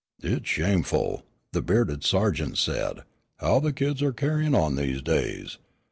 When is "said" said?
2.57-3.03